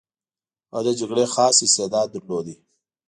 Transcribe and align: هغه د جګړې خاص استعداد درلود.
هغه 0.75 0.91
د 0.95 0.97
جګړې 0.99 1.25
خاص 1.33 1.57
استعداد 1.65 2.07
درلود. 2.15 2.47